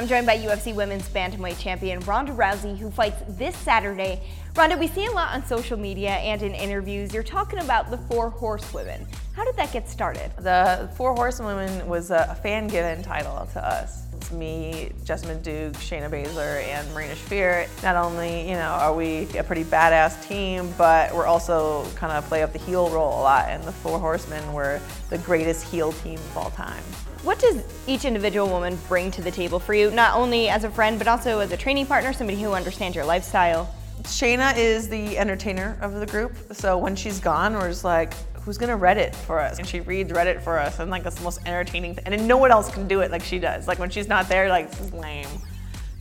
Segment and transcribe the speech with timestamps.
[0.00, 4.22] I'm joined by UFC Women's Bantamweight Champion Ronda Rousey, who fights this Saturday.
[4.56, 7.12] Ronda, we see a lot on social media and in interviews.
[7.12, 9.06] You're talking about the Four Horsewomen.
[9.34, 10.32] How did that get started?
[10.38, 14.04] The Four Horsewomen was a fan-given title to us.
[14.30, 17.66] It's me, Jessamyn Duke, Shayna Baszler, and Marina Shafir.
[17.82, 22.24] Not only, you know, are we a pretty badass team, but we're also kind of
[22.26, 25.90] play up the heel role a lot, and the Four Horsemen were the greatest heel
[25.90, 26.82] team of all time.
[27.24, 30.70] What does each individual woman bring to the table for you, not only as a
[30.70, 33.68] friend, but also as a training partner, somebody who understands your lifestyle?
[34.02, 38.58] Shayna is the entertainer of the group, so when she's gone, we're just like, who's
[38.58, 39.58] gonna Reddit for us?
[39.58, 42.04] And she reads Reddit for us, and like it's the most entertaining thing.
[42.06, 43.68] And no one else can do it like she does.
[43.68, 45.28] Like when she's not there, like this is lame.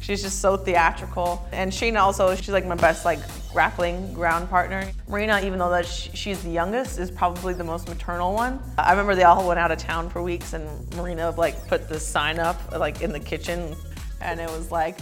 [0.01, 1.45] She's just so theatrical.
[1.51, 3.19] And Shayna also, she's like my best like
[3.51, 4.89] grappling ground partner.
[5.07, 8.59] Marina, even though that she's the youngest, is probably the most maternal one.
[8.77, 12.07] I remember they all went out of town for weeks and Marina like put this
[12.07, 13.75] sign up like in the kitchen
[14.21, 14.97] and it was like,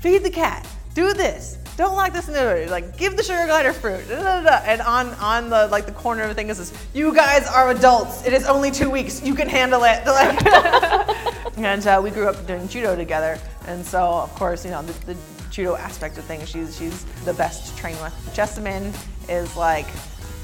[0.00, 4.06] feed the cat, do this, don't lock this the like give the sugar glider fruit.
[4.08, 4.56] Da, da, da.
[4.64, 7.70] and on on the like the corner of the thing is this you guys are
[7.70, 8.26] adults.
[8.26, 9.22] It is only two weeks.
[9.22, 10.02] You can handle it.
[11.58, 13.38] And uh, we grew up doing judo together.
[13.66, 15.16] And so of course you know the, the
[15.50, 18.12] judo aspect of things she's she's the best to train with.
[18.34, 18.92] Jessamyn
[19.28, 19.86] is like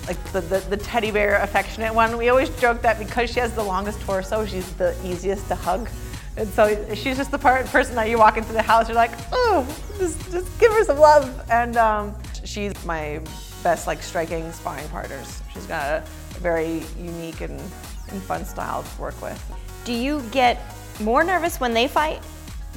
[0.07, 2.17] like the, the, the, teddy bear affectionate one.
[2.17, 5.91] We always joke that because she has the longest torso, she's the easiest to hug.
[6.37, 9.13] And so she's just the part, person that you walk into the house, you're like,
[9.33, 9.67] oh,
[9.99, 11.43] just, just give her some love.
[11.51, 13.21] And um, she's my
[13.63, 15.43] best like striking sparring partners.
[15.53, 15.97] She's got a,
[16.37, 19.43] a very unique and, and fun style to work with.
[19.85, 20.61] Do you get
[21.01, 22.21] more nervous when they fight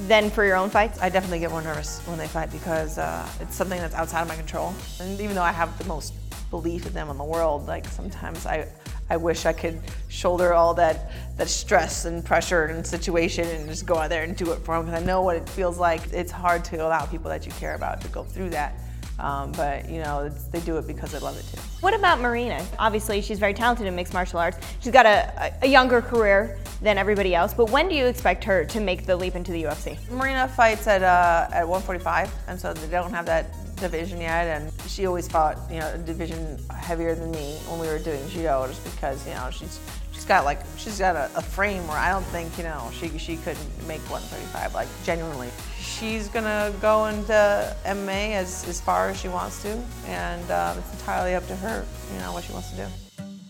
[0.07, 0.99] than for your own fights?
[1.01, 4.27] I definitely get more nervous when they fight because uh, it's something that's outside of
[4.27, 4.73] my control.
[4.99, 6.13] And even though I have the most
[6.49, 8.67] belief in them in the world, like sometimes I,
[9.11, 13.85] I wish I could shoulder all that, that stress and pressure and situation and just
[13.85, 16.01] go out there and do it for them because I know what it feels like.
[16.13, 18.73] It's hard to allow people that you care about to go through that.
[19.19, 21.61] Um, but you know, they do it because they love it too.
[21.81, 22.65] What about Marina?
[22.79, 24.57] Obviously, she's very talented in mixed martial arts.
[24.79, 28.63] She's got a, a younger career than everybody else, but when do you expect her
[28.63, 29.97] to make the leap into the UFC?
[30.09, 34.71] Marina fights at, uh, at 145, and so they don't have that division yet, and
[34.87, 38.65] she always fought, you know, a division heavier than me when we were doing judo,
[38.67, 39.79] just because, you know, she's
[40.13, 43.17] she's got like she's got a, a frame where I don't think, you know, she
[43.17, 45.49] she couldn't make 135, like genuinely.
[45.79, 49.69] She's gonna go into MMA as as far as she wants to,
[50.07, 52.85] and um, it's entirely up to her, you know, what she wants to do.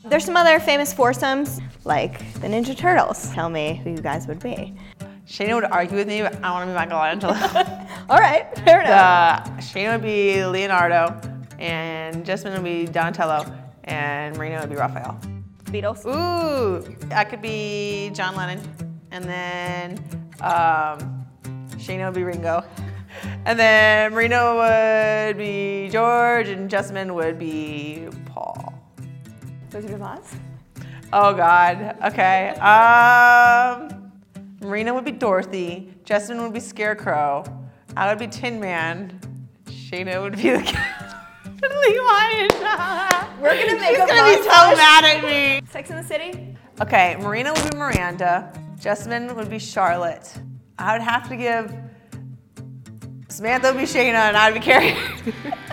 [0.06, 3.30] There's some other famous foursomes, like the Ninja Turtles.
[3.34, 4.74] Tell me who you guys would be.
[5.28, 7.34] Shayna would argue with me, but I want to be Michelangelo.
[8.12, 9.48] All right, fair enough.
[9.48, 11.18] Uh, Shayna would be Leonardo,
[11.60, 13.46] and Jessamyn would be Donatello,
[13.86, 15.18] and Marina would be Raphael.
[15.68, 16.06] Beatles?
[16.06, 16.86] Ooh,
[17.16, 18.60] I could be John Lennon,
[19.12, 21.26] and then um,
[21.88, 22.66] would be Ringo.
[23.46, 28.74] And then Marina would be George, and Jessamyn would be Paul.
[29.72, 30.36] Wizard of Oz?
[31.14, 31.96] Oh God.
[32.04, 32.50] Okay.
[32.60, 34.12] Um,
[34.60, 37.46] Marina would be Dorothy, Jessamyn would be Scarecrow,
[37.98, 39.20] I would be Tin Man,
[39.66, 40.60] Shayna would be the
[41.82, 42.48] Levi
[43.42, 45.68] We're gonna make She's a gonna be so mad at me.
[45.70, 46.56] Sex in the City?
[46.82, 50.34] Okay, Marina would be Miranda, Jessamyn would be Charlotte.
[50.80, 51.74] I would have to give
[53.28, 54.96] Samantha would be Shayna and I'd be Carrie.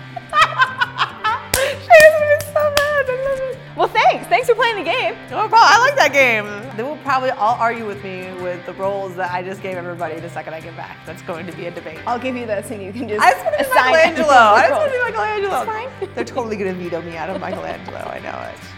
[3.78, 4.27] Well, thanks.
[4.27, 5.15] Thanks for playing the game.
[5.31, 5.61] No problem.
[5.62, 6.47] I like that game.
[6.77, 10.19] They will probably all argue with me with the roles that I just gave everybody
[10.19, 10.99] the second I get back.
[11.06, 12.00] That's going to be a debate.
[12.05, 14.34] I'll give you this and you can just I just want to be Michelangelo.
[14.34, 15.05] I just want to be.
[15.05, 15.56] Michelangelo.
[15.59, 16.15] It's fine.
[16.16, 17.99] They're totally going to veto me out of Michelangelo.
[17.99, 18.78] I know it.